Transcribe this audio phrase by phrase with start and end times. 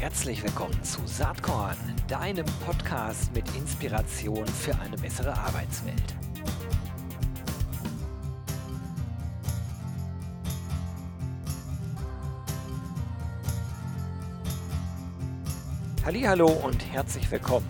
[0.00, 6.14] Herzlich willkommen zu Saatkorn, deinem Podcast mit Inspiration für eine bessere Arbeitswelt.
[16.04, 17.66] Hallo und herzlich willkommen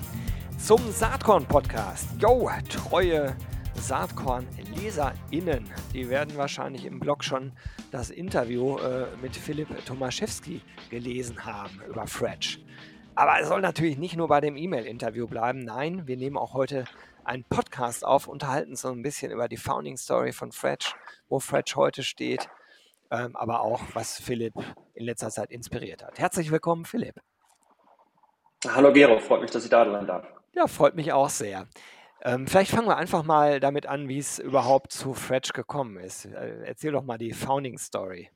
[0.59, 2.09] zum Saatkorn Podcast.
[2.21, 3.35] Yo, treue
[3.77, 5.65] Saatkorn-LeserInnen,
[5.95, 7.53] die werden wahrscheinlich im Blog schon
[7.91, 10.61] das Interview äh, mit Philipp Tomaszewski
[10.91, 12.61] gelesen haben über Fretch.
[13.15, 15.65] Aber es soll natürlich nicht nur bei dem E-Mail-Interview bleiben.
[15.65, 16.85] Nein, wir nehmen auch heute
[17.25, 20.95] einen Podcast auf, unterhalten so ein bisschen über die Founding Story von Fretch,
[21.29, 22.49] wo Fretch heute steht,
[23.11, 24.55] ähm, aber auch, was Philipp
[24.95, 26.19] in letzter Zeit inspiriert hat.
[26.19, 27.21] Herzlich willkommen, Philipp.
[28.67, 30.27] Hallo Gero, freut mich, dass ich da sein darf.
[30.55, 31.67] Ja, freut mich auch sehr.
[32.23, 36.27] Ähm, vielleicht fangen wir einfach mal damit an, wie es überhaupt zu Fretch gekommen ist.
[36.27, 38.31] Äh, erzähl doch mal die Founding Story.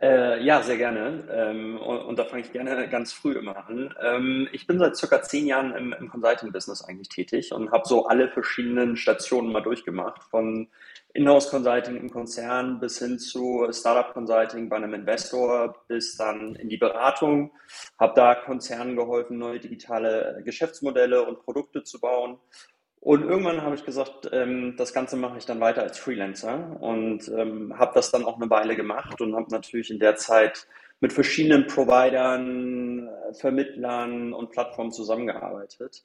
[0.00, 1.24] Äh, ja, sehr gerne.
[1.32, 3.92] Ähm, und, und, da fange ich gerne ganz früh immer an.
[4.00, 8.06] Ähm, ich bin seit circa zehn Jahren im, im Consulting-Business eigentlich tätig und habe so
[8.06, 10.68] alle verschiedenen Stationen mal durchgemacht, von
[11.12, 17.50] Inhouse-Consulting im Konzern bis hin zu Startup-Consulting bei einem Investor bis dann in die Beratung.
[17.98, 22.38] Habe da Konzernen geholfen, neue digitale Geschäftsmodelle und Produkte zu bauen.
[23.00, 27.28] Und irgendwann habe ich gesagt, ähm, das Ganze mache ich dann weiter als Freelancer und
[27.28, 30.66] ähm, habe das dann auch eine Weile gemacht und habe natürlich in der Zeit
[31.00, 36.04] mit verschiedenen Providern, Vermittlern und Plattformen zusammengearbeitet.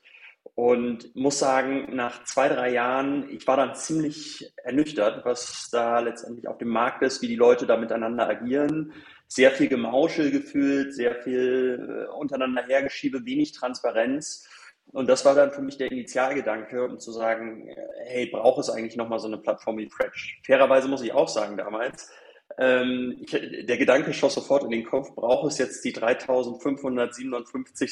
[0.53, 6.47] Und muss sagen, nach zwei, drei Jahren, ich war dann ziemlich ernüchtert, was da letztendlich
[6.47, 8.93] auf dem Markt ist, wie die Leute da miteinander agieren.
[9.27, 14.47] Sehr viel Gemauschel gefühlt, sehr viel äh, untereinander hergeschiebe, wenig Transparenz.
[14.91, 17.69] Und das war dann für mich der Initialgedanke, um zu sagen,
[18.05, 20.39] hey, braucht es eigentlich nochmal so eine Plattform wie Fretch?
[20.45, 22.09] Fairerweise muss ich auch sagen damals,
[22.58, 27.92] ähm, ich, der Gedanke schoss sofort in den Kopf, braucht es jetzt die 3557.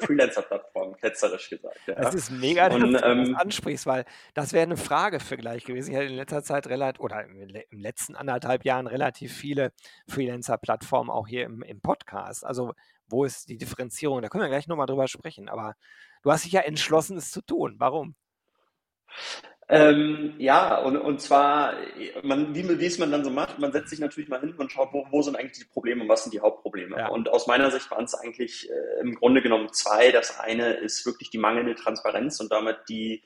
[0.00, 1.78] Freelancer-Plattform, ketzerisch gesagt.
[1.86, 1.94] Ja.
[1.94, 4.04] Das ist mega, dass Und, du ähm, das ansprichst, weil
[4.34, 5.92] das wäre eine Frage für gleich gewesen.
[5.92, 9.72] Ich hatte in letzter Zeit relativ, oder im letzten anderthalb Jahren relativ viele
[10.08, 12.44] Freelancer-Plattformen auch hier im, im Podcast.
[12.44, 12.72] Also
[13.08, 14.22] wo ist die Differenzierung?
[14.22, 15.48] Da können wir gleich nochmal drüber sprechen.
[15.48, 15.74] Aber
[16.22, 17.76] du hast dich ja entschlossen, es zu tun.
[17.78, 18.14] Warum?
[19.72, 21.74] Ähm, ja, und, und zwar,
[22.24, 24.72] man, wie, wie es man dann so macht, man setzt sich natürlich mal hin und
[24.72, 26.98] schaut, wo, wo sind eigentlich die Probleme und was sind die Hauptprobleme.
[26.98, 27.08] Ja.
[27.08, 30.10] Und aus meiner Sicht waren es eigentlich äh, im Grunde genommen zwei.
[30.10, 33.22] Das eine ist wirklich die mangelnde Transparenz und damit die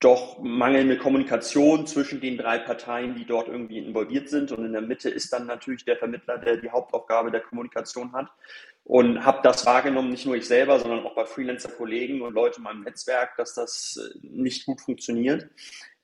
[0.00, 4.52] doch mangelnde Kommunikation zwischen den drei Parteien, die dort irgendwie involviert sind.
[4.52, 8.28] Und in der Mitte ist dann natürlich der Vermittler, der die Hauptaufgabe der Kommunikation hat.
[8.84, 12.64] Und habe das wahrgenommen, nicht nur ich selber, sondern auch bei Freelancer-Kollegen und Leuten in
[12.64, 15.48] meinem Netzwerk, dass das äh, nicht gut funktioniert.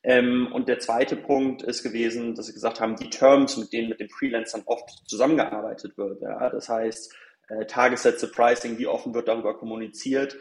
[0.03, 3.91] Ähm, und der zweite Punkt ist gewesen, dass sie gesagt haben, die Terms, mit denen
[3.91, 6.23] mit den Freelancern oft zusammengearbeitet wird.
[6.23, 7.15] Ja, das heißt,
[7.49, 10.37] äh, Tagessätze, Pricing, wie offen wird darüber kommuniziert,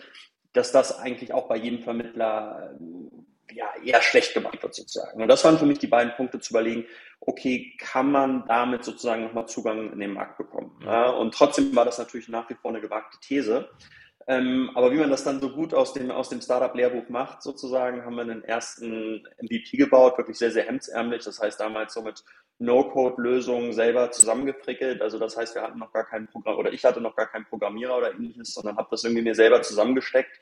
[0.54, 2.76] dass das eigentlich auch bei jedem Vermittler
[3.54, 5.22] ja, eher schlecht gemacht wird sozusagen.
[5.22, 6.86] Und das waren für mich die beiden Punkte zu überlegen,
[7.20, 10.80] okay, kann man damit sozusagen nochmal Zugang in den Markt bekommen?
[10.84, 13.70] Ja, und trotzdem war das natürlich nach wie vor eine gewagte These.
[14.28, 18.06] Ähm, aber wie man das dann so gut aus dem, aus dem Startup-Lehrbuch macht, sozusagen,
[18.06, 21.24] haben wir einen ersten MVP gebaut, wirklich sehr, sehr hemdsärmlich.
[21.24, 22.24] Das heißt, damals so mit
[22.62, 25.02] No-Code-Lösungen selber zusammengefrickelt.
[25.02, 27.46] Also das heißt, wir hatten noch gar keinen Programm oder ich hatte noch gar keinen
[27.46, 30.40] Programmierer oder ähnliches, sondern habe das irgendwie mir selber zusammengesteckt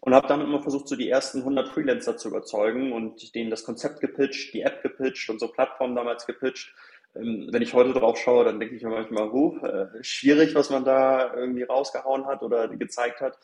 [0.00, 3.64] und habe damit immer versucht, so die ersten 100 Freelancer zu überzeugen und denen das
[3.64, 6.72] Konzept gepitcht, die App gepitcht, unsere Plattform damals gepitcht
[7.18, 10.84] wenn ich heute drauf schaue, dann denke ich mir manchmal, huh, äh, schwierig, was man
[10.84, 13.38] da irgendwie rausgehauen hat oder gezeigt hat.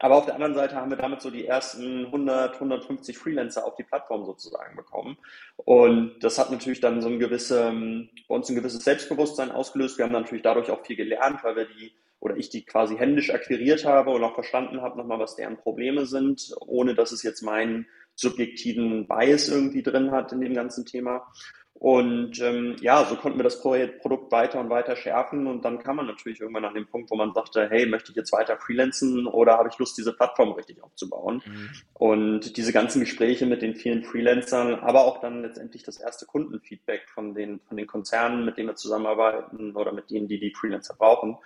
[0.00, 3.74] Aber auf der anderen Seite haben wir damit so die ersten 100, 150 Freelancer auf
[3.74, 5.18] die Plattform sozusagen bekommen.
[5.56, 9.98] Und das hat natürlich dann so ein gewisse, ähm, bei uns ein gewisses Selbstbewusstsein ausgelöst.
[9.98, 13.30] Wir haben natürlich dadurch auch viel gelernt, weil wir die oder ich die quasi händisch
[13.30, 17.42] akquiriert habe und auch verstanden habe nochmal, was deren Probleme sind, ohne dass es jetzt
[17.42, 17.86] meinen
[18.16, 21.32] subjektiven Bias irgendwie drin hat in dem ganzen Thema.
[21.80, 25.96] Und ähm, ja, so konnten wir das Produkt weiter und weiter schärfen und dann kam
[25.96, 29.28] man natürlich irgendwann an den Punkt, wo man sagte, hey, möchte ich jetzt weiter freelancen
[29.28, 31.40] oder habe ich Lust, diese Plattform richtig aufzubauen?
[31.46, 31.70] Mhm.
[31.94, 37.08] Und diese ganzen Gespräche mit den vielen Freelancern, aber auch dann letztendlich das erste Kundenfeedback
[37.10, 40.96] von den, von den Konzernen, mit denen wir zusammenarbeiten oder mit denen, die die Freelancer
[40.98, 41.38] brauchen,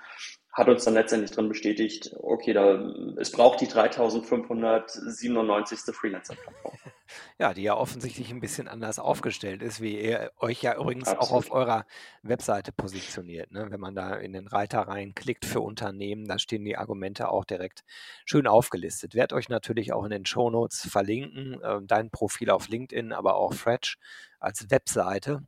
[0.52, 5.94] hat uns dann letztendlich drin bestätigt, okay, da, es braucht die 3597.
[5.94, 6.78] Freelancer-Plattform.
[7.38, 11.30] Ja, die ja offensichtlich ein bisschen anders aufgestellt ist, wie ihr euch ja übrigens Absolut.
[11.30, 11.84] auch auf eurer
[12.22, 13.50] Webseite positioniert.
[13.50, 13.66] Ne?
[13.68, 17.84] Wenn man da in den Reiter reinklickt für Unternehmen, da stehen die Argumente auch direkt
[18.24, 19.14] schön aufgelistet.
[19.14, 23.52] Werd euch natürlich auch in den Shownotes verlinken, äh, dein Profil auf LinkedIn, aber auch
[23.52, 23.98] Fretch
[24.40, 25.42] als Webseite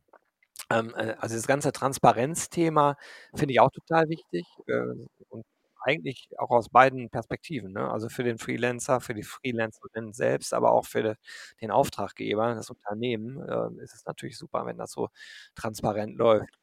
[0.69, 2.97] also das ganze Transparenzthema
[3.35, 4.81] finde ich auch total wichtig äh,
[5.29, 5.45] und
[5.81, 7.73] eigentlich auch aus beiden Perspektiven.
[7.73, 7.89] Ne?
[7.91, 11.15] Also für den Freelancer, für die Freelancerin selbst, aber auch für
[11.61, 15.09] den Auftraggeber, das Unternehmen, äh, ist es natürlich super, wenn das so
[15.55, 16.57] transparent läuft.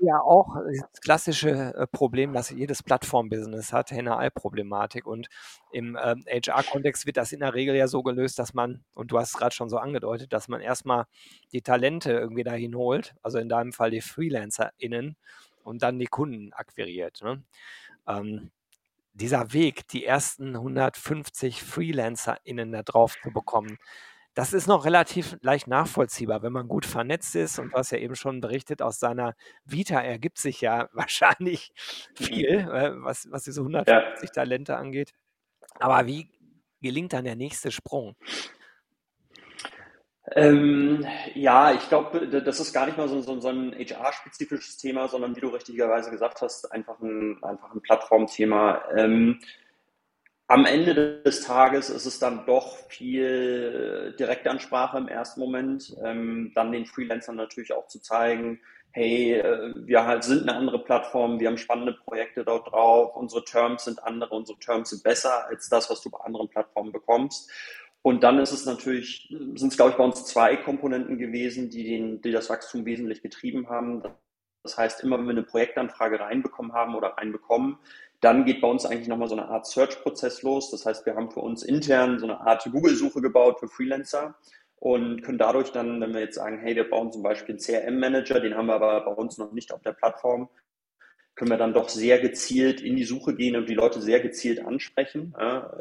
[0.00, 5.06] Ja auch das klassische äh, Problem, das jedes Plattform-Business hat, Henne-Ei-Problematik.
[5.06, 5.28] Und
[5.70, 9.18] im ähm, HR-Kontext wird das in der Regel ja so gelöst, dass man, und du
[9.18, 11.06] hast es gerade schon so angedeutet, dass man erstmal
[11.52, 15.16] die Talente irgendwie dahin holt, also in deinem Fall die FreelancerInnen
[15.62, 17.22] und dann die Kunden akquiriert.
[17.22, 17.42] Ne?
[18.06, 18.50] Ähm,
[19.14, 23.78] dieser Weg, die ersten 150 FreelancerInnen da drauf zu bekommen,
[24.34, 27.58] das ist noch relativ leicht nachvollziehbar, wenn man gut vernetzt ist.
[27.58, 29.34] Und hast ja eben schon berichtet, aus seiner
[29.64, 31.72] Vita ergibt sich ja wahrscheinlich
[32.14, 34.34] viel, äh, was, was diese 150 ja.
[34.34, 35.12] Talente angeht.
[35.78, 36.30] Aber wie
[36.80, 38.16] gelingt dann der nächste Sprung?
[40.32, 45.06] Ähm, ja, ich glaube, das ist gar nicht mal so, so, so ein HR-spezifisches Thema,
[45.06, 48.82] sondern wie du richtigerweise gesagt hast, einfach ein, einfach ein Plattformthema.
[48.96, 49.38] Ähm,
[50.46, 56.72] am Ende des Tages ist es dann doch viel Direktansprache im ersten Moment, ähm, dann
[56.72, 58.60] den Freelancern natürlich auch zu zeigen,
[58.90, 63.44] hey, äh, wir halt sind eine andere Plattform, wir haben spannende Projekte dort drauf, unsere
[63.44, 67.50] Terms sind andere, unsere Terms sind besser als das, was du bei anderen Plattformen bekommst.
[68.02, 71.84] Und dann ist es natürlich, sind es glaube ich bei uns zwei Komponenten gewesen, die,
[71.84, 74.02] den, die das Wachstum wesentlich getrieben haben.
[74.62, 77.78] Das heißt, immer wenn wir eine Projektanfrage reinbekommen haben oder reinbekommen,
[78.24, 80.70] dann geht bei uns eigentlich nochmal so eine Art Search-Prozess los.
[80.70, 84.34] Das heißt, wir haben für uns intern so eine Art Google-Suche gebaut für Freelancer
[84.76, 88.40] und können dadurch dann, wenn wir jetzt sagen, hey, wir bauen zum Beispiel einen CRM-Manager,
[88.40, 90.48] den haben wir aber bei uns noch nicht auf der Plattform,
[91.34, 94.64] können wir dann doch sehr gezielt in die Suche gehen und die Leute sehr gezielt
[94.64, 95.34] ansprechen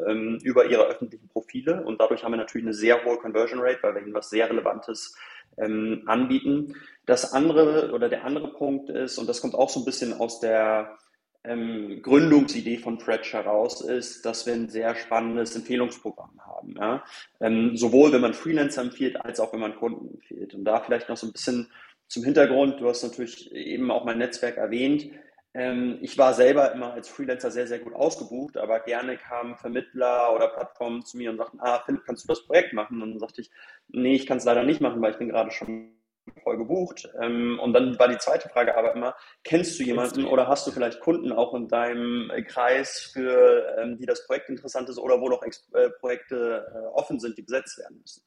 [0.07, 1.85] ähm, über ihre öffentlichen Profile.
[1.85, 4.49] Und dadurch haben wir natürlich eine sehr hohe Conversion Rate, weil wir ihnen was sehr
[4.49, 5.15] Relevantes
[5.57, 6.75] ähm, anbieten.
[7.05, 10.39] Das andere oder der andere Punkt ist, und das kommt auch so ein bisschen aus
[10.39, 10.97] der
[11.43, 16.75] ähm, Gründungsidee von Fretch heraus ist, dass wir ein sehr spannendes Empfehlungsprogramm haben.
[16.77, 17.03] Ja?
[17.41, 20.53] Ähm, sowohl wenn man Freelancer empfiehlt, als auch wenn man Kunden empfiehlt.
[20.53, 21.67] Und da vielleicht noch so ein bisschen
[22.07, 22.79] zum Hintergrund.
[22.79, 25.09] Du hast natürlich eben auch mein Netzwerk erwähnt.
[25.53, 30.33] Ähm, ich war selber immer als Freelancer sehr, sehr gut ausgebucht, aber gerne kamen Vermittler
[30.33, 33.01] oder Plattformen zu mir und sagten, ah, Philipp, kannst du das Projekt machen?
[33.01, 33.51] Und dann sagte ich,
[33.89, 35.91] nee, ich kann es leider nicht machen, weil ich bin gerade schon
[36.43, 37.09] voll gebucht.
[37.21, 40.71] Ähm, und dann war die zweite Frage aber immer, kennst du jemanden oder hast du
[40.71, 45.19] vielleicht Kunden auch in deinem äh, Kreis, für ähm, die das Projekt interessant ist oder
[45.19, 48.23] wo noch äh, Projekte äh, offen sind, die besetzt werden müssen?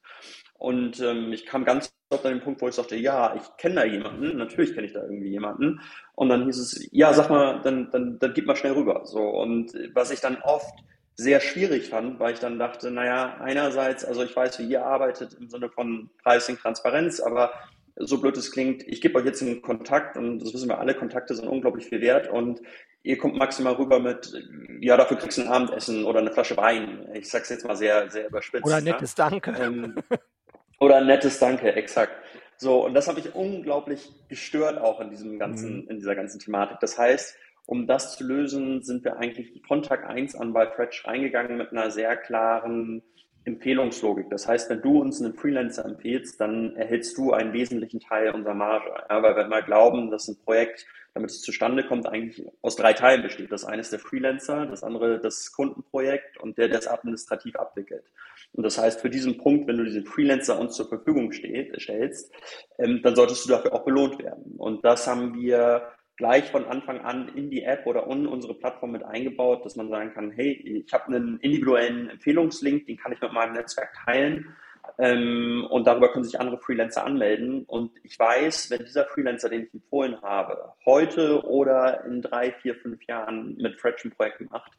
[0.55, 3.75] Und ähm, ich kam ganz oft an den Punkt, wo ich sagte, ja, ich kenne
[3.75, 5.81] da jemanden, natürlich kenne ich da irgendwie jemanden.
[6.15, 9.01] Und dann hieß es, ja, sag mal, dann, dann, dann gib mal schnell rüber.
[9.05, 10.73] So, und was ich dann oft
[11.15, 15.33] sehr schwierig fand, weil ich dann dachte, naja, einerseits, also ich weiß, wie ihr arbeitet
[15.33, 17.51] im Sinne von Pricing, Transparenz, aber
[17.99, 20.93] so blöd es klingt, ich gebe euch jetzt einen Kontakt und das wissen wir alle,
[20.93, 22.61] Kontakte sind unglaublich viel wert und
[23.03, 24.33] ihr kommt maximal rüber mit,
[24.81, 27.07] ja, dafür kriegst du ein Abendessen oder eine Flasche Wein.
[27.13, 28.65] Ich sag's jetzt mal sehr, sehr überspitzt.
[28.65, 28.91] Oder ne?
[28.91, 29.55] nettes Danke.
[29.59, 29.95] Ähm,
[30.79, 32.13] oder ein nettes Danke, exakt.
[32.57, 35.89] So, und das habe ich unglaublich gestört auch in diesem ganzen, mhm.
[35.89, 36.79] in dieser ganzen Thematik.
[36.81, 41.05] Das heißt, um das zu lösen, sind wir eigentlich von Tag 1 an bei Fretch
[41.05, 43.03] reingegangen mit einer sehr klaren
[43.47, 44.29] Empfehlungslogik.
[44.29, 48.53] Das heißt, wenn du uns einen Freelancer empfehlst, dann erhältst du einen wesentlichen Teil unserer
[48.53, 48.91] Marge.
[49.09, 52.91] Ja, weil wir mal glauben, dass ein Projekt, damit es zustande kommt, eigentlich aus drei
[52.91, 53.51] Teilen besteht.
[53.51, 58.03] Das eine ist der Freelancer, das andere das Kundenprojekt und der, der es administrativ abwickelt.
[58.51, 62.33] Und das heißt, für diesen Punkt, wenn du diesen Freelancer uns zur Verfügung steht, stellst,
[62.77, 64.55] ähm, dann solltest du dafür auch belohnt werden.
[64.57, 68.91] Und das haben wir gleich von Anfang an in die App oder in unsere Plattform
[68.91, 73.21] mit eingebaut, dass man sagen kann, hey, ich habe einen individuellen Empfehlungslink, den kann ich
[73.21, 74.55] mit meinem Netzwerk teilen
[74.97, 77.63] ähm, und darüber können sich andere Freelancer anmelden.
[77.65, 82.75] Und ich weiß, wenn dieser Freelancer, den ich empfohlen habe, heute oder in drei, vier,
[82.75, 84.71] fünf Jahren mit Fretch ein Projekt macht,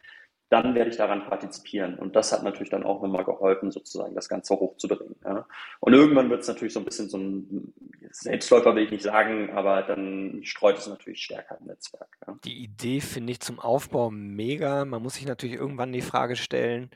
[0.50, 1.99] dann werde ich daran partizipieren.
[1.99, 5.14] Und das hat natürlich dann auch nochmal geholfen, sozusagen das Ganze hochzubringen.
[5.25, 5.47] Ja.
[5.80, 7.75] Und irgendwann wird es natürlich so ein bisschen so ein
[8.21, 12.09] Selbstläufer, will ich nicht sagen, aber dann streut es natürlich stärker im Netzwerk.
[12.27, 12.37] Ja.
[12.45, 14.85] Die Idee finde ich zum Aufbau mega.
[14.85, 16.91] Man muss sich natürlich irgendwann die Frage stellen,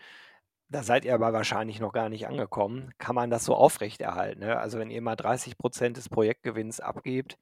[0.73, 2.93] da seid ihr aber wahrscheinlich noch gar nicht angekommen.
[2.99, 4.41] Kann man das so aufrechterhalten?
[4.41, 4.59] Ne?
[4.59, 7.39] Also wenn ihr mal 30 Prozent des Projektgewinns abgebt,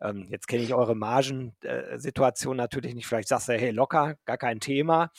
[0.00, 3.06] ähm, jetzt kenne ich eure Margensituation äh, natürlich nicht.
[3.06, 5.10] Vielleicht sagst du, hey, locker, gar kein Thema.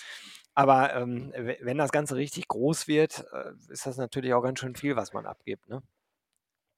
[0.56, 4.76] Aber ähm, wenn das Ganze richtig groß wird, äh, ist das natürlich auch ganz schön
[4.76, 5.68] viel, was man abgibt.
[5.70, 5.82] Ne?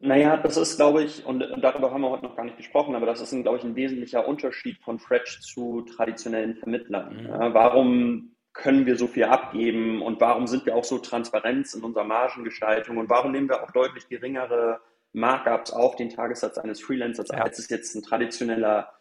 [0.02, 2.96] Naja, das ist, glaube ich, und, und, darüber haben wir heute noch gar nicht gesprochen,
[2.96, 7.16] aber das ist, glaube ich, ein wesentlicher Unterschied von Fretch zu traditionellen Vermittlern.
[7.16, 7.28] Mhm.
[7.28, 11.84] Ja, warum können wir so viel abgeben und warum sind wir auch so transparent in
[11.84, 14.82] unserer Margengestaltung und warum nehmen wir auch deutlich geringere
[15.14, 17.40] Markups auf den Tagessatz eines Freelancers, ja.
[17.40, 18.92] als es jetzt ein traditioneller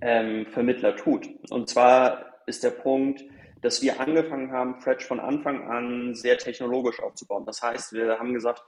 [0.00, 1.28] ähm, Vermittler tut.
[1.50, 3.22] Und zwar ist der Punkt,
[3.60, 7.44] dass wir angefangen haben, Fretch von Anfang an sehr technologisch aufzubauen.
[7.44, 8.62] Das heißt, wir haben gesagt,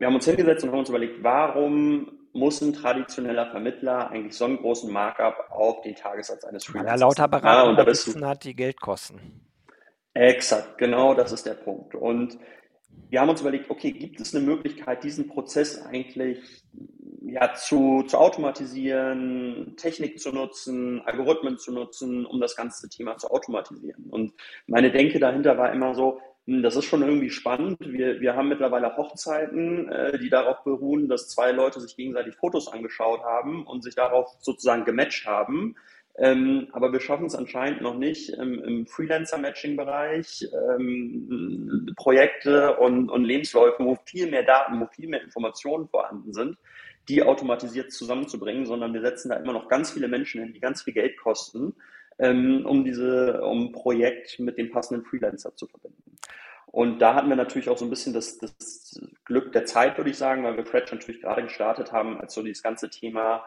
[0.00, 4.46] wir haben uns hingesetzt und haben uns überlegt, warum muss ein traditioneller Vermittler eigentlich so
[4.46, 6.92] einen großen Markup auf den Tagessatz eines Freelancers?
[6.92, 9.20] Weil er lauter Berater ja, sitzen hat, die Geld kosten.
[10.14, 11.94] Exakt, genau das ist der Punkt.
[11.94, 12.38] Und
[13.10, 16.64] wir haben uns überlegt, okay, gibt es eine Möglichkeit, diesen Prozess eigentlich
[17.22, 23.30] ja, zu, zu automatisieren, Technik zu nutzen, Algorithmen zu nutzen, um das ganze Thema zu
[23.30, 24.06] automatisieren.
[24.10, 24.32] Und
[24.66, 27.78] meine Denke dahinter war immer so, das ist schon irgendwie spannend.
[27.80, 32.68] Wir, wir haben mittlerweile Hochzeiten, äh, die darauf beruhen, dass zwei Leute sich gegenseitig Fotos
[32.68, 35.76] angeschaut haben und sich darauf sozusagen gematcht haben.
[36.16, 43.24] Ähm, aber wir schaffen es anscheinend noch nicht im, im Freelancer-Matching-Bereich, ähm, Projekte und, und
[43.24, 46.58] Lebensläufe, wo viel mehr Daten, wo viel mehr Informationen vorhanden sind,
[47.08, 50.82] die automatisiert zusammenzubringen, sondern wir setzen da immer noch ganz viele Menschen hin, die ganz
[50.82, 51.74] viel Geld kosten,
[52.18, 56.09] ähm, um diese, um Projekt mit dem passenden Freelancer zu verbinden.
[56.72, 60.10] Und da hatten wir natürlich auch so ein bisschen das, das Glück der Zeit, würde
[60.10, 63.44] ich sagen, weil wir Fretch natürlich gerade gestartet haben, als so dieses ganze Thema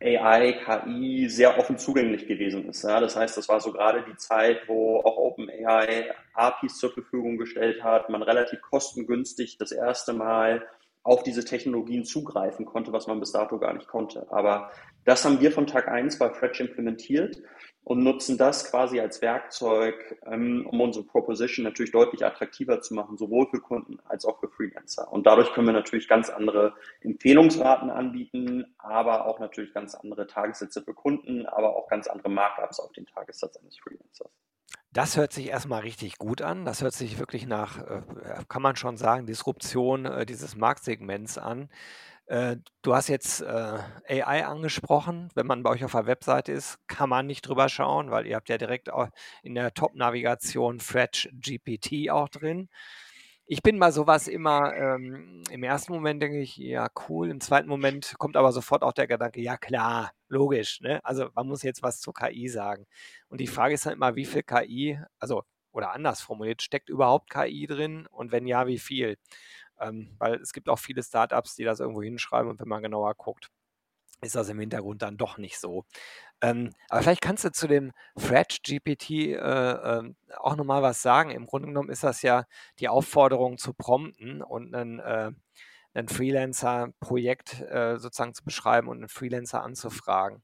[0.00, 2.82] AI, KI sehr offen zugänglich gewesen ist.
[2.82, 7.36] Ja, das heißt, das war so gerade die Zeit, wo auch OpenAI APIs zur Verfügung
[7.36, 10.66] gestellt hat, man relativ kostengünstig das erste Mal
[11.02, 14.26] auf diese Technologien zugreifen konnte, was man bis dato gar nicht konnte.
[14.30, 14.70] Aber
[15.04, 17.40] das haben wir von Tag 1 bei Fretch implementiert
[17.88, 23.16] und nutzen das quasi als Werkzeug, ähm, um unsere Proposition natürlich deutlich attraktiver zu machen,
[23.16, 25.10] sowohl für Kunden als auch für Freelancer.
[25.10, 30.82] Und dadurch können wir natürlich ganz andere Empfehlungsraten anbieten, aber auch natürlich ganz andere Tagessätze
[30.82, 34.30] für Kunden, aber auch ganz andere Markups auf den Tagessatz eines Freelancers.
[34.92, 36.66] Das hört sich erstmal richtig gut an.
[36.66, 38.02] Das hört sich wirklich nach, äh,
[38.50, 41.70] kann man schon sagen, Disruption äh, dieses Marktsegments an.
[42.28, 45.30] Äh, du hast jetzt AI angesprochen.
[45.34, 48.36] Wenn man bei euch auf der Webseite ist, kann man nicht drüber schauen, weil ihr
[48.36, 49.08] habt ja direkt auch
[49.42, 52.68] in der Top-Navigation Fretch GPT auch drin.
[53.46, 57.30] Ich bin bei sowas immer, ähm, im ersten Moment denke ich, ja, cool.
[57.30, 61.00] Im zweiten Moment kommt aber sofort auch der Gedanke, ja klar, logisch, ne?
[61.04, 62.84] Also man muss jetzt was zur KI sagen.
[63.28, 67.30] Und die Frage ist dann immer, wie viel KI, also oder anders formuliert, steckt überhaupt
[67.30, 69.16] KI drin und wenn ja, wie viel?
[69.80, 73.14] Ähm, weil es gibt auch viele Startups, die das irgendwo hinschreiben und wenn man genauer
[73.14, 73.50] guckt,
[74.20, 75.84] ist das im Hintergrund dann doch nicht so.
[76.40, 81.30] Ähm, aber vielleicht kannst du zu dem Fretch GPT äh, äh, auch nochmal was sagen.
[81.30, 82.44] Im Grunde genommen ist das ja
[82.78, 85.32] die Aufforderung zu prompten und einen, äh,
[85.94, 90.42] ein Freelancer-Projekt äh, sozusagen zu beschreiben und einen Freelancer anzufragen.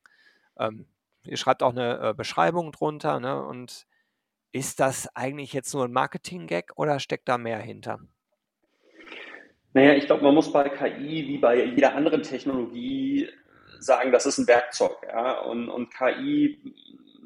[0.59, 0.87] Ähm,
[1.25, 3.21] ihr schreibt auch eine äh, Beschreibung drunter.
[3.21, 3.45] Ne?
[3.45, 3.87] Und
[4.53, 8.01] ist das eigentlich jetzt nur ein Marketing-Gag oder steckt da mehr hinter?
[9.75, 13.29] Naja, ich glaube, man muss bei KI wie bei jeder anderen Technologie
[13.81, 14.97] sagen, das ist ein Werkzeug.
[15.07, 15.41] Ja?
[15.41, 16.59] Und, und KI,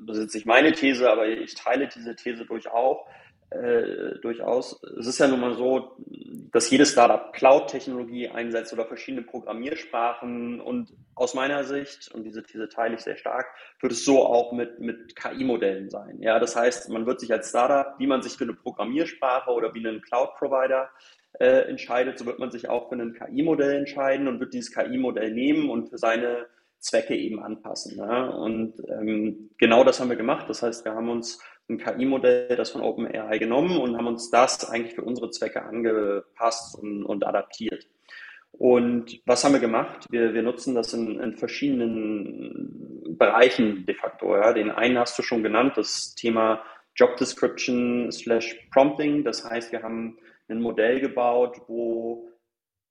[0.06, 2.98] das ist nicht meine These, aber ich teile diese These durchaus.
[3.50, 4.78] Äh, durchaus.
[4.98, 5.96] Es ist ja nun mal so,
[6.52, 10.60] dass jedes Startup Cloud-Technologie einsetzt oder verschiedene Programmiersprachen.
[10.60, 13.46] Und aus meiner Sicht, und diese These teile ich sehr stark,
[13.80, 16.20] wird es so auch mit, mit KI-Modellen sein.
[16.20, 19.72] Ja, das heißt, man wird sich als Startup, wie man sich für eine Programmiersprache oder
[19.72, 20.90] wie einen Cloud-Provider
[21.34, 25.32] äh, entscheidet, so wird man sich auch für ein KI-Modell entscheiden und wird dieses KI-Modell
[25.32, 26.46] nehmen und für seine
[26.80, 27.96] Zwecke eben anpassen.
[27.96, 28.32] Ne?
[28.36, 30.48] Und ähm, genau das haben wir gemacht.
[30.48, 34.68] Das heißt, wir haben uns ein KI-Modell, das von OpenAI genommen und haben uns das
[34.68, 37.86] eigentlich für unsere Zwecke angepasst und, und adaptiert.
[38.52, 40.06] Und was haben wir gemacht?
[40.10, 44.34] Wir, wir nutzen das in, in, verschiedenen Bereichen de facto.
[44.34, 44.52] Ja.
[44.52, 46.62] Den einen hast du schon genannt, das Thema
[46.96, 49.22] Job Description slash Prompting.
[49.22, 50.18] Das heißt, wir haben
[50.48, 52.28] ein Modell gebaut, wo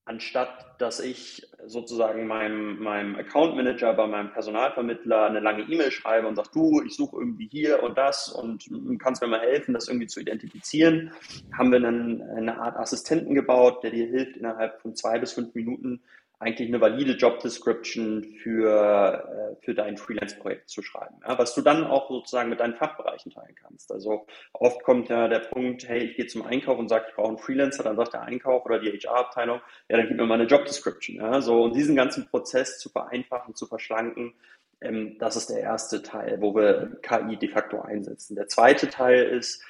[0.08, 6.28] anstatt dass ich sozusagen meinem, meinem Account Manager bei meinem Personalvermittler eine lange E-Mail schreibe
[6.28, 9.90] und sage, du, ich suche irgendwie hier und das und kannst mir mal helfen, das
[9.90, 11.12] irgendwie zu identifizieren,
[11.58, 15.54] haben wir einen, eine Art Assistenten gebaut, der dir hilft, innerhalb von zwei bis fünf
[15.56, 16.02] Minuten
[16.40, 21.62] eigentlich eine valide Job Description für, äh, für dein Freelance-Projekt zu schreiben, ja, was du
[21.62, 23.92] dann auch sozusagen mit deinen Fachbereichen teilen kannst.
[23.92, 27.30] Also oft kommt ja der Punkt, hey, ich gehe zum Einkauf und sage, ich brauche
[27.30, 30.46] einen Freelancer, dann sagt der Einkauf oder die HR-Abteilung, ja, dann gib mir mal eine
[30.46, 31.18] Job Description.
[31.18, 34.36] Ja, so, und diesen ganzen Prozess zu vereinfachen, zu verschlanken,
[34.82, 38.36] ähm, das ist der erste Teil, wo wir KI de facto einsetzen.
[38.36, 39.64] Der zweite Teil ist,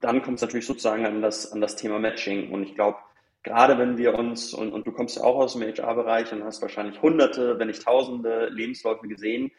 [0.00, 2.52] dann kommt es natürlich sozusagen an das, an das Thema Matching.
[2.52, 2.98] Und ich glaube,
[3.46, 6.60] gerade wenn wir uns, und, und du kommst ja auch aus dem HR-Bereich und hast
[6.62, 9.52] wahrscheinlich hunderte, wenn nicht tausende Lebensläufe gesehen,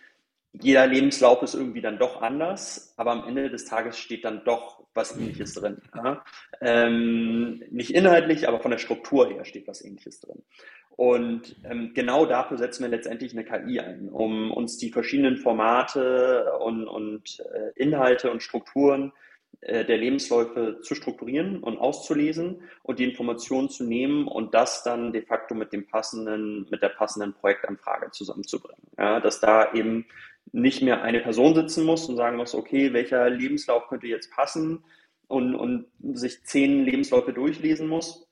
[0.51, 4.83] jeder Lebenslauf ist irgendwie dann doch anders, aber am Ende des Tages steht dann doch
[4.93, 5.81] was Ähnliches drin.
[5.95, 6.23] Ja?
[6.61, 10.43] Ähm, nicht inhaltlich, aber von der Struktur her steht was Ähnliches drin.
[10.89, 16.57] Und ähm, genau dafür setzen wir letztendlich eine KI ein, um uns die verschiedenen Formate
[16.59, 19.13] und, und äh, Inhalte und Strukturen
[19.61, 25.23] der Lebensläufe zu strukturieren und auszulesen und die Informationen zu nehmen und das dann de
[25.23, 28.83] facto mit dem passenden, mit der passenden Projektanfrage zusammenzubringen.
[28.97, 30.05] Ja, dass da eben
[30.51, 34.83] nicht mehr eine Person sitzen muss und sagen muss, okay, welcher Lebenslauf könnte jetzt passen
[35.27, 38.27] und, und sich zehn Lebensläufe durchlesen muss,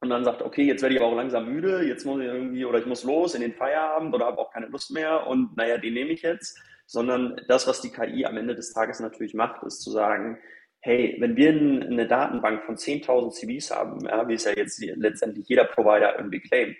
[0.00, 2.64] und dann sagt, okay, jetzt werde ich aber auch langsam müde, jetzt muss ich irgendwie,
[2.64, 5.76] oder ich muss los in den Feierabend oder habe auch keine Lust mehr und naja,
[5.78, 9.62] den nehme ich jetzt, sondern das, was die KI am Ende des Tages natürlich macht,
[9.62, 10.38] ist zu sagen,
[10.80, 15.46] hey, wenn wir eine Datenbank von 10.000 CVs haben, ja, wie es ja jetzt letztendlich
[15.48, 16.76] jeder Provider irgendwie claimt,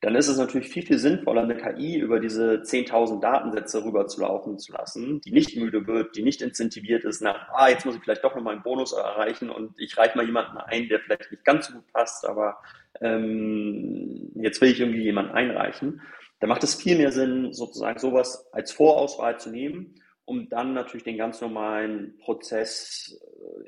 [0.00, 4.72] dann ist es natürlich viel, viel sinnvoller, eine KI über diese 10.000 Datensätze rüberzulaufen zu
[4.72, 8.24] lassen, die nicht müde wird, die nicht incentiviert ist nach, ah, jetzt muss ich vielleicht
[8.24, 11.66] doch nochmal einen Bonus erreichen und ich reiche mal jemanden ein, der vielleicht nicht ganz
[11.66, 12.56] so gut passt, aber
[13.02, 16.00] ähm, jetzt will ich irgendwie jemanden einreichen.
[16.42, 19.94] Da macht es viel mehr Sinn, sozusagen sowas als Vorauswahl zu nehmen,
[20.24, 23.16] um dann natürlich den ganz normalen Prozess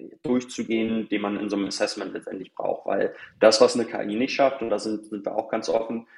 [0.01, 2.85] äh, durchzugehen, den man in so einem Assessment letztendlich braucht.
[2.87, 6.09] Weil das, was eine KI nicht schafft, und da sind, sind wir auch ganz offen,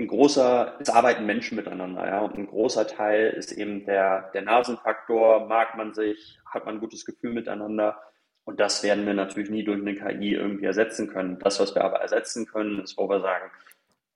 [0.00, 4.42] ein großer, es arbeiten Menschen miteinander, ja, und ein großer Teil ist eben der, der
[4.42, 8.00] Nasenfaktor, mag man sich, hat man ein gutes Gefühl miteinander.
[8.42, 11.38] Und das werden wir natürlich nie durch eine KI irgendwie ersetzen können.
[11.38, 13.48] Das, was wir aber ersetzen können, ist, wo wir sagen,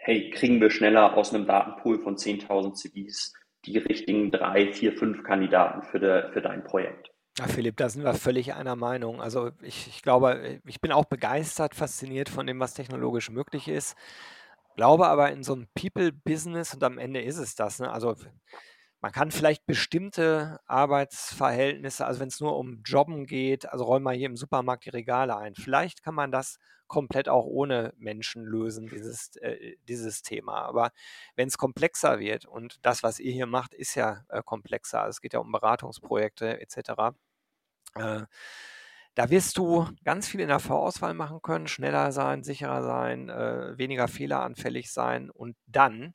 [0.05, 3.33] hey, kriegen wir schneller aus einem Datenpool von 10.000 CVs
[3.65, 7.11] die richtigen drei, vier, fünf Kandidaten für, de, für dein Projekt.
[7.39, 9.23] Ja, Philipp, da sind wir völlig einer Meinung.
[9.23, 13.97] Also ich, ich glaube, ich bin auch begeistert, fasziniert von dem, was technologisch möglich ist.
[14.77, 17.81] Glaube aber in so einem People-Business und am Ende ist es das.
[17.81, 17.91] Ne?
[17.91, 18.15] Also
[19.01, 24.13] man kann vielleicht bestimmte Arbeitsverhältnisse, also wenn es nur um Jobben geht, also räumen wir
[24.13, 25.55] hier im Supermarkt die Regale ein.
[25.55, 26.59] Vielleicht kann man das
[26.95, 30.63] komplett auch ohne Menschen lösen, dieses, äh, dieses Thema.
[30.63, 30.93] Aber
[31.35, 35.11] wenn es komplexer wird, und das, was ihr hier macht, ist ja äh, komplexer, also
[35.11, 37.17] es geht ja um Beratungsprojekte etc.,
[37.97, 38.23] äh,
[39.17, 43.77] da wirst du ganz viel in der Vorauswahl machen können, schneller sein, sicherer sein, äh,
[43.77, 46.15] weniger fehleranfällig sein und dann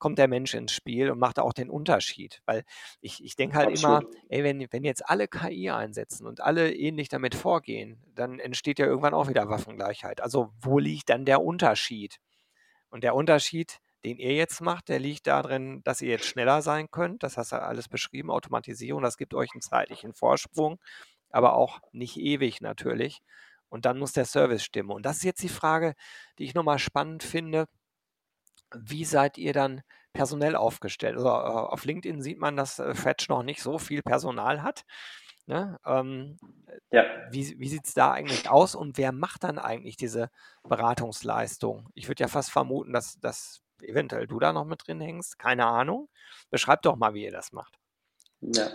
[0.00, 2.42] kommt der Mensch ins Spiel und macht auch den Unterschied.
[2.46, 2.64] Weil
[3.00, 4.02] ich, ich denke halt Absolut.
[4.02, 8.80] immer, ey, wenn, wenn jetzt alle KI einsetzen und alle ähnlich damit vorgehen, dann entsteht
[8.80, 10.20] ja irgendwann auch wieder Waffengleichheit.
[10.20, 12.18] Also wo liegt dann der Unterschied?
[12.88, 16.90] Und der Unterschied, den ihr jetzt macht, der liegt darin, dass ihr jetzt schneller sein
[16.90, 17.22] könnt.
[17.22, 20.80] Das hast du alles beschrieben, Automatisierung, das gibt euch einen zeitlichen Vorsprung
[21.30, 23.22] aber auch nicht ewig natürlich.
[23.68, 24.90] Und dann muss der Service stimmen.
[24.90, 25.94] Und das ist jetzt die Frage,
[26.38, 27.66] die ich nochmal spannend finde.
[28.74, 31.16] Wie seid ihr dann personell aufgestellt?
[31.16, 34.84] Also auf LinkedIn sieht man, dass äh, Fetch noch nicht so viel Personal hat.
[35.46, 35.78] Ne?
[35.84, 36.38] Ähm,
[36.90, 37.04] ja.
[37.30, 40.30] Wie, wie sieht es da eigentlich aus und wer macht dann eigentlich diese
[40.62, 41.88] Beratungsleistung?
[41.94, 45.38] Ich würde ja fast vermuten, dass, dass eventuell du da noch mit drin hängst.
[45.38, 46.08] Keine Ahnung.
[46.50, 47.80] Beschreib doch mal, wie ihr das macht.
[48.42, 48.70] Ja,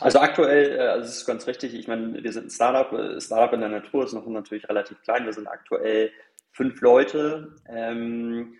[0.00, 3.20] also aktuell, äh, also es ist ganz richtig, ich meine, wir sind ein Startup, äh,
[3.20, 6.12] Startup in der Natur ist noch natürlich relativ klein, wir sind aktuell
[6.52, 7.54] fünf Leute.
[7.68, 8.56] Ähm,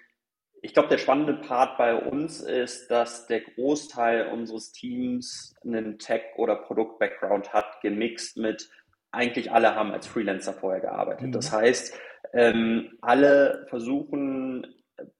[0.66, 6.36] ich glaube, der spannende Part bei uns ist, dass der Großteil unseres Teams einen Tech-
[6.36, 8.68] oder Produkt-Background hat, gemixt mit
[9.12, 11.28] eigentlich alle haben als Freelancer vorher gearbeitet.
[11.28, 11.32] Mhm.
[11.32, 11.98] Das heißt,
[12.32, 14.66] ähm, alle versuchen,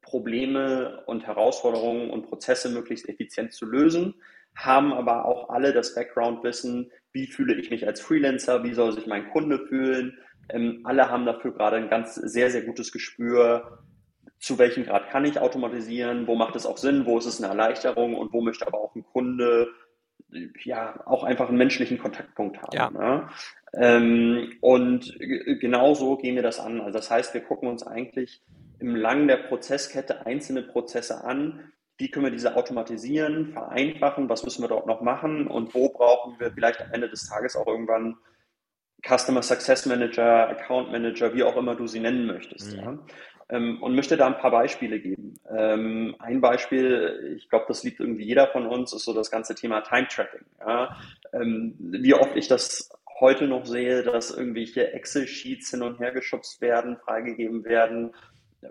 [0.03, 4.15] Probleme und Herausforderungen und Prozesse möglichst effizient zu lösen
[4.57, 9.07] haben aber auch alle das Background-Wissen, wie fühle ich mich als Freelancer, wie soll sich
[9.07, 10.19] mein Kunde fühlen.
[10.49, 13.79] Ähm, alle haben dafür gerade ein ganz sehr, sehr gutes Gespür,
[14.47, 17.51] zu welchem Grad kann ich automatisieren, wo macht es auch Sinn, wo ist es eine
[17.51, 19.67] Erleichterung und wo möchte aber auch ein Kunde
[20.63, 22.77] ja auch einfach einen menschlichen Kontaktpunkt haben.
[22.77, 22.91] Ja.
[22.91, 23.29] Ne?
[23.75, 26.81] Ähm, und genau so gehen wir das an.
[26.81, 28.41] Also das heißt, wir gucken uns eigentlich
[28.79, 34.63] im Lang der Prozesskette einzelne Prozesse an, wie können wir diese automatisieren, vereinfachen, was müssen
[34.63, 38.17] wir dort noch machen und wo brauchen wir vielleicht am Ende des Tages auch irgendwann
[39.05, 42.77] Customer Success Manager, Account Manager, wie auch immer du sie nennen möchtest.
[42.77, 42.83] Mhm.
[42.83, 42.99] Ja?
[43.49, 45.35] Ähm, und möchte da ein paar Beispiele geben.
[45.49, 49.55] Ähm, ein Beispiel, ich glaube, das liebt irgendwie jeder von uns, ist so das ganze
[49.55, 50.45] Thema Time Tracking.
[50.61, 50.97] Ja?
[51.33, 56.61] Ähm, wie oft ich das heute noch sehe, dass irgendwelche Excel-Sheets hin und her geschubst
[56.61, 58.15] werden, freigegeben werden,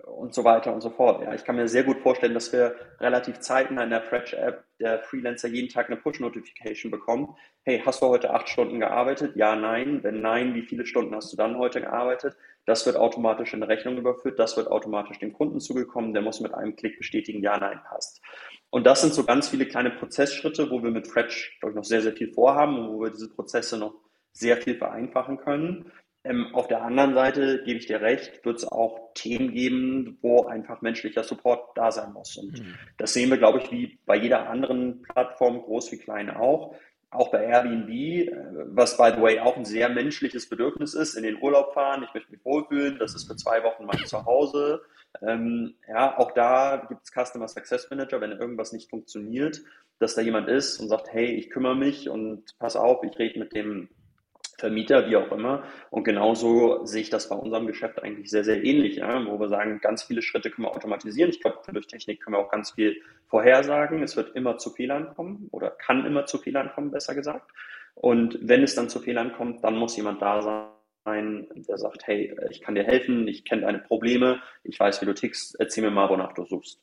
[0.04, 1.22] und so weiter und so fort.
[1.22, 5.00] Ja, ich kann mir sehr gut vorstellen, dass wir relativ zeitnah in der Fretch-App der
[5.00, 7.30] Freelancer jeden Tag eine Push-Notification bekommt.
[7.62, 9.36] Hey, hast du heute acht Stunden gearbeitet?
[9.36, 10.02] Ja, nein.
[10.02, 12.36] Wenn nein, wie viele Stunden hast du dann heute gearbeitet?
[12.66, 14.38] Das wird automatisch in Rechnung überführt.
[14.38, 16.12] Das wird automatisch dem Kunden zugekommen.
[16.12, 18.20] Der muss mit einem Klick bestätigen, ja, nein, passt.
[18.70, 21.84] Und das sind so ganz viele kleine Prozessschritte, wo wir mit Fretch, glaube ich, noch
[21.84, 23.94] sehr, sehr viel vorhaben und wo wir diese Prozesse noch
[24.32, 25.92] sehr viel vereinfachen können.
[26.26, 30.44] Ähm, auf der anderen Seite gebe ich dir recht, wird es auch Themen geben, wo
[30.46, 32.36] einfach menschlicher Support da sein muss.
[32.36, 32.74] Und mhm.
[32.98, 36.74] das sehen wir, glaube ich, wie bei jeder anderen Plattform, groß wie klein auch.
[37.10, 38.32] Auch bei Airbnb, äh,
[38.66, 42.12] was by the way auch ein sehr menschliches Bedürfnis ist, in den Urlaub fahren, ich
[42.12, 44.82] möchte mich wohlfühlen, das ist für zwei Wochen mein Zuhause.
[45.22, 49.62] Ähm, ja, auch da gibt es Customer Success Manager, wenn irgendwas nicht funktioniert,
[50.00, 53.38] dass da jemand ist und sagt, hey, ich kümmere mich und pass auf, ich rede
[53.38, 53.88] mit dem
[54.58, 55.64] Vermieter, wie auch immer.
[55.90, 59.48] Und genauso sehe ich das bei unserem Geschäft eigentlich sehr, sehr ähnlich, ja, wo wir
[59.48, 61.30] sagen, ganz viele Schritte können wir automatisieren.
[61.30, 64.02] Ich glaube, durch Technik können wir auch ganz viel vorhersagen.
[64.02, 67.50] Es wird immer zu Fehlern kommen oder kann immer zu Fehlern kommen, besser gesagt.
[67.94, 72.36] Und wenn es dann zu Fehlern kommt, dann muss jemand da sein, der sagt, hey,
[72.50, 75.90] ich kann dir helfen, ich kenne deine Probleme, ich weiß, wie du tickst, erzähl mir
[75.90, 76.80] mal, wonach du suchst.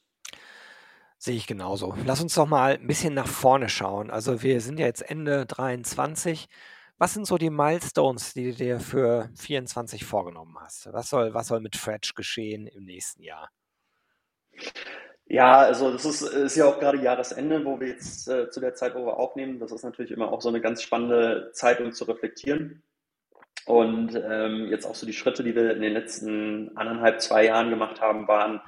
[1.17, 1.95] Sehe ich genauso.
[2.05, 4.09] Lass uns doch mal ein bisschen nach vorne schauen.
[4.12, 6.49] Also wir sind ja jetzt Ende 23.
[6.97, 10.91] Was sind so die Milestones, die du dir für 24 vorgenommen hast?
[10.93, 13.49] Was soll, was soll mit Fretch geschehen im nächsten Jahr?
[15.25, 18.75] Ja, also das ist, ist ja auch gerade Jahresende, wo wir jetzt äh, zu der
[18.75, 19.60] Zeit, wo wir aufnehmen.
[19.60, 22.84] Das ist natürlich immer auch so eine ganz spannende Zeit, um zu reflektieren.
[23.65, 27.69] Und ähm, jetzt auch so die Schritte, die wir in den letzten anderthalb, zwei Jahren
[27.69, 28.62] gemacht haben, waren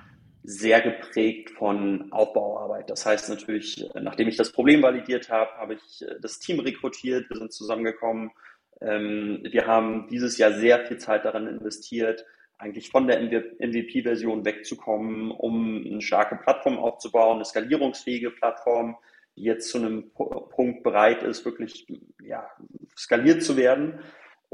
[0.48, 2.90] sehr geprägt von Aufbauarbeit.
[2.90, 7.30] Das heißt natürlich, nachdem ich das Problem validiert habe, habe ich äh, das Team rekrutiert,
[7.30, 8.32] wir sind zusammengekommen.
[8.82, 12.26] Ähm, wir haben dieses Jahr sehr viel Zeit daran investiert,
[12.58, 18.96] eigentlich von der MVP-Version wegzukommen, um eine starke Plattform aufzubauen, eine skalierungsfähige Plattform,
[19.36, 21.86] die jetzt zu einem Punkt bereit ist, wirklich
[22.22, 22.50] ja,
[22.96, 24.00] skaliert zu werden.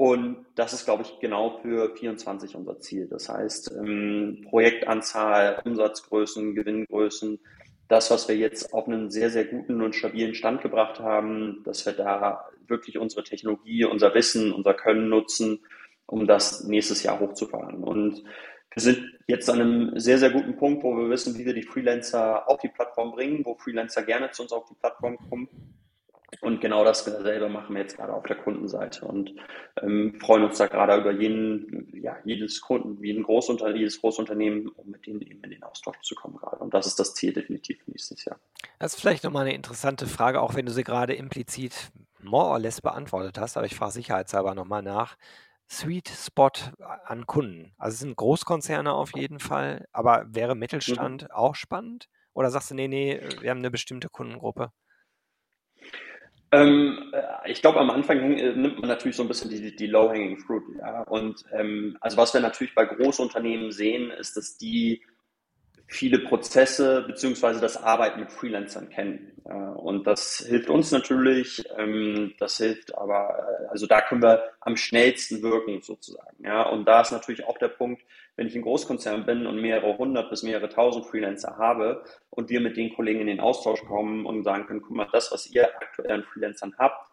[0.01, 3.07] Und das ist, glaube ich, genau für 24 unser Ziel.
[3.07, 7.39] Das heißt, ähm, Projektanzahl, Umsatzgrößen, Gewinngrößen,
[7.87, 11.85] das, was wir jetzt auf einen sehr, sehr guten und stabilen Stand gebracht haben, dass
[11.85, 15.59] wir da wirklich unsere Technologie, unser Wissen, unser Können nutzen,
[16.07, 17.83] um das nächstes Jahr hochzufahren.
[17.83, 18.23] Und
[18.73, 21.61] wir sind jetzt an einem sehr, sehr guten Punkt, wo wir wissen, wie wir die
[21.61, 25.47] Freelancer auf die Plattform bringen, wo Freelancer gerne zu uns auf die Plattform kommen
[26.39, 29.35] und genau das selber machen wir jetzt gerade auf der Kundenseite und
[29.81, 34.89] ähm, freuen uns da gerade über jeden, ja, jedes Kunden, jeden Großunternehmen, jedes Großunternehmen, um
[34.89, 36.57] mit denen eben in den Austausch zu kommen gerade.
[36.57, 38.39] Und das ist das Ziel definitiv nächstes Jahr.
[38.79, 41.91] Das ist vielleicht nochmal eine interessante Frage, auch wenn du sie gerade implizit
[42.21, 45.17] more or less beantwortet hast, aber ich frage sicherheitshalber nochmal nach.
[45.69, 46.51] Sweet Spot
[47.05, 47.73] an Kunden.
[47.77, 51.31] Also es sind Großkonzerne auf jeden Fall, aber wäre Mittelstand mhm.
[51.31, 52.09] auch spannend?
[52.33, 54.71] Oder sagst du, nee, nee, wir haben eine bestimmte Kundengruppe?
[56.53, 59.87] Ähm, äh, ich glaube, am Anfang äh, nimmt man natürlich so ein bisschen die, die
[59.87, 60.63] Low-Hanging Fruit.
[60.77, 61.01] Ja?
[61.03, 65.01] Und ähm, also was wir natürlich bei Großunternehmen sehen, ist, dass die
[65.91, 69.33] viele Prozesse beziehungsweise das Arbeiten mit Freelancern kennen.
[69.75, 74.77] Und das hilft uns natürlich, ähm, das hilft aber, äh, also da können wir am
[74.77, 76.45] schnellsten wirken sozusagen.
[76.45, 78.01] Ja, und da ist natürlich auch der Punkt,
[78.37, 82.61] wenn ich ein Großkonzern bin und mehrere hundert bis mehrere tausend Freelancer habe und wir
[82.61, 85.67] mit den Kollegen in den Austausch kommen und sagen können, guck mal, das, was ihr
[85.81, 87.10] aktuell an Freelancern habt,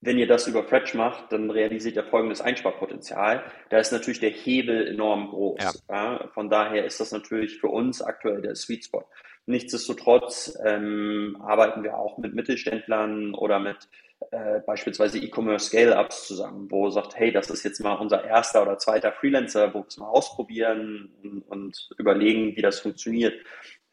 [0.00, 3.42] wenn ihr das über Fretch macht, dann realisiert ihr folgendes Einsparpotenzial.
[3.70, 5.82] Da ist natürlich der Hebel enorm groß.
[5.88, 5.94] Ja.
[5.94, 9.04] Ja, von daher ist das natürlich für uns aktuell der Sweet Spot.
[9.46, 13.88] Nichtsdestotrotz ähm, arbeiten wir auch mit Mittelständlern oder mit
[14.30, 18.78] äh, beispielsweise E-Commerce Scale-Ups zusammen, wo sagt, hey, das ist jetzt mal unser erster oder
[18.78, 23.34] zweiter Freelancer, wo wir es mal ausprobieren und, und überlegen, wie das funktioniert.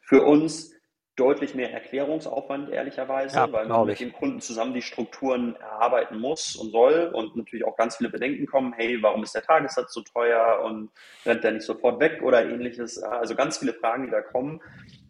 [0.00, 0.75] Für uns
[1.16, 6.56] deutlich mehr Erklärungsaufwand, ehrlicherweise, ja, weil man mit dem Kunden zusammen die Strukturen erarbeiten muss
[6.56, 10.02] und soll und natürlich auch ganz viele Bedenken kommen, hey, warum ist der Tagessatz so
[10.02, 10.90] teuer und
[11.24, 13.02] rennt der nicht sofort weg oder ähnliches.
[13.02, 14.60] Also ganz viele Fragen, die da kommen.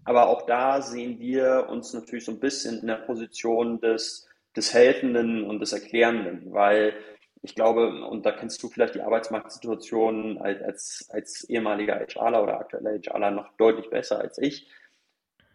[0.05, 4.73] Aber auch da sehen wir uns natürlich so ein bisschen in der Position des, des
[4.73, 6.95] Helfenden und des Erklärenden, weil
[7.42, 12.61] ich glaube, und da kennst du vielleicht die Arbeitsmarktsituation als, als, als ehemaliger HRler oder
[12.61, 14.69] aktueller HRler noch deutlich besser als ich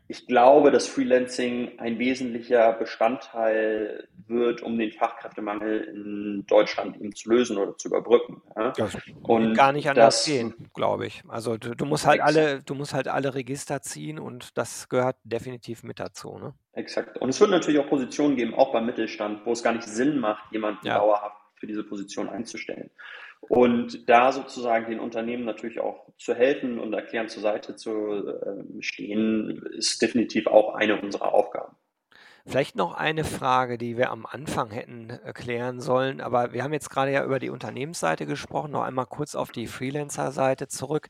[0.07, 7.29] ich glaube, dass Freelancing ein wesentlicher Bestandteil wird, um den Fachkräftemangel in Deutschland eben zu
[7.29, 8.41] lösen oder zu überbrücken.
[8.57, 8.71] Ja?
[8.71, 11.23] Das und gar nicht anders das, gehen, glaube ich.
[11.27, 15.15] Also du, du, musst halt alle, du musst halt alle Register ziehen und das gehört
[15.23, 16.37] definitiv mit dazu.
[16.37, 16.53] Ne?
[16.73, 17.17] Exakt.
[17.19, 20.19] Und es wird natürlich auch Positionen geben, auch beim Mittelstand, wo es gar nicht Sinn
[20.19, 20.97] macht, jemanden ja.
[20.97, 22.89] dauerhaft für diese Position einzustellen.
[23.41, 28.81] Und da sozusagen den Unternehmen natürlich auch zu helfen und erklären zur Seite zu äh,
[28.81, 31.75] stehen, ist definitiv auch eine unserer Aufgaben.
[32.45, 36.89] Vielleicht noch eine Frage, die wir am Anfang hätten erklären sollen, aber wir haben jetzt
[36.89, 41.09] gerade ja über die Unternehmensseite gesprochen, noch einmal kurz auf die Freelancer-Seite zurück.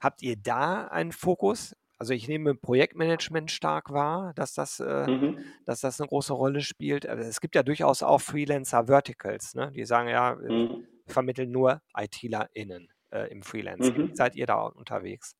[0.00, 1.76] Habt ihr da einen Fokus?
[1.98, 5.38] Also ich nehme Projektmanagement stark wahr, dass das, äh, mhm.
[5.66, 7.06] dass das eine große Rolle spielt.
[7.06, 9.70] Also es gibt ja durchaus auch Freelancer-Verticals, ne?
[9.72, 10.86] die sagen ja, mhm.
[11.10, 13.96] Vermitteln nur ITlerInnen äh, im Freelancing.
[13.96, 14.10] Mhm.
[14.10, 15.36] Wie seid ihr da unterwegs?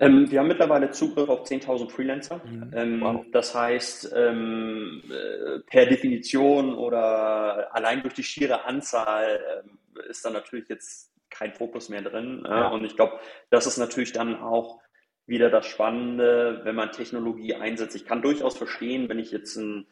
[0.00, 2.40] Ähm, wir haben mittlerweile Zugriff auf 10.000 Freelancer.
[2.44, 2.70] Mhm.
[2.74, 3.26] Ähm, wow.
[3.32, 9.64] Das heißt, ähm, äh, per Definition oder allein durch die schiere Anzahl
[9.96, 12.44] äh, ist da natürlich jetzt kein Fokus mehr drin.
[12.44, 12.68] Äh, ja.
[12.68, 13.18] Und ich glaube,
[13.50, 14.80] das ist natürlich dann auch
[15.26, 17.96] wieder das Spannende, wenn man Technologie einsetzt.
[17.96, 19.86] Ich kann durchaus verstehen, wenn ich jetzt ein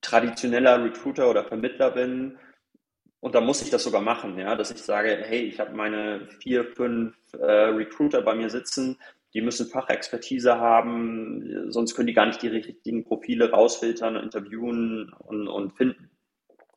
[0.00, 2.38] traditioneller Recruiter oder Vermittler bin,
[3.20, 6.28] und da muss ich das sogar machen, ja, dass ich sage, hey, ich habe meine
[6.40, 8.98] vier, fünf äh, Recruiter bei mir sitzen,
[9.34, 15.48] die müssen Fachexpertise haben, sonst können die gar nicht die richtigen Profile rausfiltern, interviewen und,
[15.48, 16.10] und finden.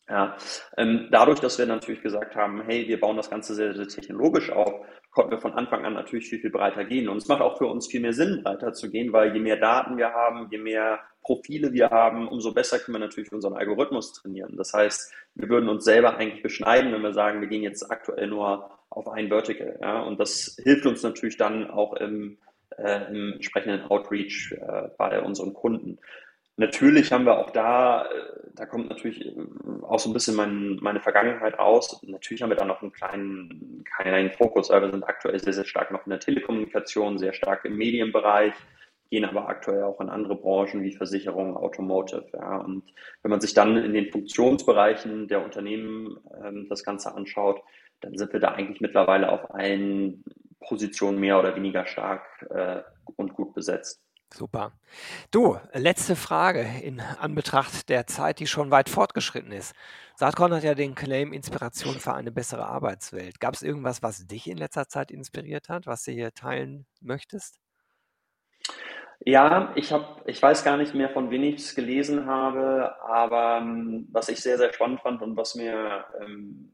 [0.10, 0.36] Ja,
[0.76, 4.50] ähm, dadurch, dass wir natürlich gesagt haben, hey, wir bauen das Ganze sehr, sehr technologisch
[4.50, 4.74] auf,
[5.20, 7.10] konnten wir von Anfang an natürlich viel, viel breiter gehen.
[7.10, 9.58] Und es macht auch für uns viel mehr Sinn, breiter zu gehen, weil je mehr
[9.58, 14.14] Daten wir haben, je mehr Profile wir haben, umso besser können wir natürlich unseren Algorithmus
[14.14, 14.56] trainieren.
[14.56, 18.28] Das heißt, wir würden uns selber eigentlich beschneiden, wenn wir sagen, wir gehen jetzt aktuell
[18.28, 19.78] nur auf ein Vertical.
[19.82, 20.00] Ja?
[20.04, 22.38] Und das hilft uns natürlich dann auch im
[22.78, 26.00] äh, im entsprechenden Outreach äh, bei unseren Kunden.
[26.60, 28.08] Natürlich haben wir auch da, äh,
[28.54, 29.34] da kommt natürlich äh,
[29.84, 32.04] auch so ein bisschen mein, meine Vergangenheit aus.
[32.04, 35.64] Natürlich haben wir da noch einen kleinen, kleinen Fokus, weil wir sind aktuell sehr, sehr
[35.64, 38.54] stark noch in der Telekommunikation, sehr stark im Medienbereich,
[39.10, 42.28] gehen aber aktuell auch in andere Branchen wie Versicherung, Automotive.
[42.34, 42.58] Ja.
[42.58, 42.84] Und
[43.22, 47.62] wenn man sich dann in den Funktionsbereichen der Unternehmen ähm, das Ganze anschaut,
[48.02, 50.26] dann sind wir da eigentlich mittlerweile auf allen
[50.60, 52.82] Position mehr oder weniger stark äh,
[53.16, 54.02] und gut besetzt.
[54.34, 54.74] Super.
[55.32, 59.74] Du, letzte Frage in Anbetracht der Zeit, die schon weit fortgeschritten ist.
[60.16, 63.40] Saatkorn hat ja den Claim Inspiration für eine bessere Arbeitswelt.
[63.40, 67.60] Gab es irgendwas, was dich in letzter Zeit inspiriert hat, was du hier teilen möchtest?
[69.26, 73.58] Ja, ich habe, ich weiß gar nicht mehr, von wem ich es gelesen habe, aber
[73.58, 76.72] ähm, was ich sehr, sehr spannend fand und was mir ähm,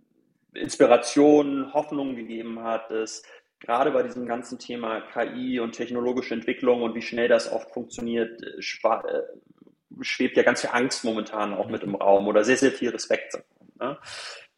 [0.53, 3.25] Inspiration, Hoffnung gegeben hat, ist,
[3.65, 8.41] gerade bei diesem ganzen Thema KI und technologische Entwicklung und wie schnell das oft funktioniert,
[8.43, 9.23] äh, äh,
[10.01, 13.39] schwebt ja ganz viel Angst momentan auch mit im Raum oder sehr, sehr viel Respekt.
[13.79, 13.97] Ne?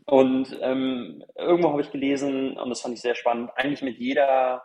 [0.06, 4.64] Und ähm, irgendwo habe ich gelesen, und das fand ich sehr spannend, eigentlich mit jeder,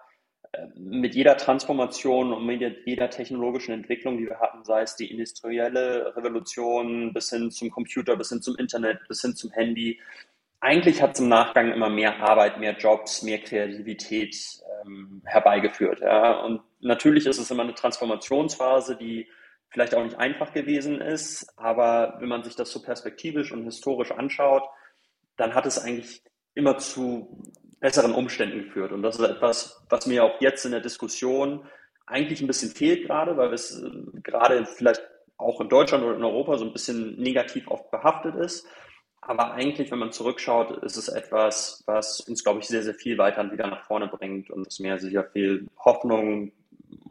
[0.53, 5.11] äh, mit jeder Transformation und mit jeder technologischen Entwicklung, die wir hatten, sei es die
[5.11, 10.01] industrielle Revolution bis hin zum Computer, bis hin zum Internet, bis hin zum Handy,
[10.63, 14.37] eigentlich hat es im Nachgang immer mehr Arbeit, mehr Jobs, mehr Kreativität
[14.85, 16.01] ähm, herbeigeführt.
[16.01, 16.41] Ja.
[16.41, 19.29] Und natürlich ist es immer eine Transformationsphase, die
[19.71, 24.13] vielleicht auch nicht einfach gewesen ist, aber wenn man sich das so perspektivisch und historisch
[24.13, 24.63] anschaut,
[25.37, 26.23] dann hat es eigentlich
[26.55, 27.43] immer zu
[27.81, 28.93] besseren Umständen geführt.
[28.93, 31.67] Und das ist etwas, was mir auch jetzt in der Diskussion
[32.07, 33.91] eigentlich ein bisschen fehlt gerade, weil es äh,
[34.23, 35.03] gerade vielleicht
[35.39, 38.65] auch in Deutschland oder in Europa so ein bisschen negativ oft behaftet ist.
[39.25, 43.19] Aber eigentlich, wenn man zurückschaut, ist es etwas, was uns, glaube ich, sehr, sehr viel
[43.19, 46.51] weiter wieder nach vorne bringt und es mir sicher viel Hoffnung,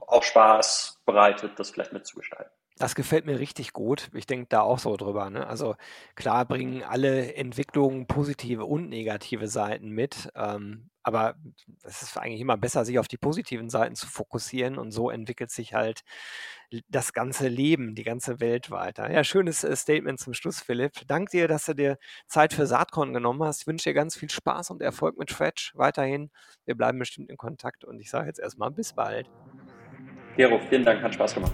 [0.07, 2.51] auch Spaß bereitet, das vielleicht mitzugestalten.
[2.81, 4.09] Das gefällt mir richtig gut.
[4.11, 5.29] Ich denke da auch so drüber.
[5.29, 5.45] Ne?
[5.45, 5.75] Also
[6.15, 10.29] klar bringen alle Entwicklungen positive und negative Seiten mit.
[10.33, 11.35] Ähm, aber
[11.83, 15.51] es ist eigentlich immer besser, sich auf die positiven Seiten zu fokussieren und so entwickelt
[15.51, 16.01] sich halt
[16.89, 19.11] das ganze Leben, die ganze Welt weiter.
[19.11, 21.05] Ja, schönes äh, Statement zum Schluss, Philipp.
[21.05, 23.61] Dank dir, dass du dir Zeit für Saatkorn genommen hast.
[23.61, 26.31] Ich wünsche dir ganz viel Spaß und Erfolg mit Fretch weiterhin.
[26.65, 29.29] Wir bleiben bestimmt in Kontakt und ich sage jetzt erstmal bis bald.
[30.35, 31.53] Gero, vielen Dank, hat Spaß gemacht.